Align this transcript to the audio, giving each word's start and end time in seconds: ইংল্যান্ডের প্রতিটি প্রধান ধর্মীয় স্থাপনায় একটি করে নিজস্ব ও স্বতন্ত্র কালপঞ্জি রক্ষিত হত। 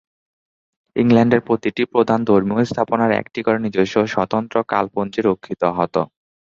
ইংল্যান্ডের 0.95 1.41
প্রতিটি 1.47 1.83
প্রধান 1.93 2.19
ধর্মীয় 2.25 2.63
স্থাপনায় 2.65 3.19
একটি 3.21 3.39
করে 3.43 3.57
নিজস্ব 3.61 3.95
ও 3.99 4.11
স্বতন্ত্র 4.13 4.55
কালপঞ্জি 4.71 5.19
রক্ষিত 5.23 5.61
হত। 5.77 5.95